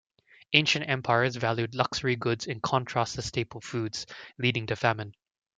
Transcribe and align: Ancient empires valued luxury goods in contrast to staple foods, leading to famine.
Ancient 0.53 0.89
empires 0.89 1.35
valued 1.35 1.75
luxury 1.75 2.15
goods 2.15 2.47
in 2.47 2.59
contrast 2.59 3.13
to 3.13 3.21
staple 3.21 3.61
foods, 3.61 4.07
leading 4.39 4.65
to 4.65 4.75
famine. 4.75 5.13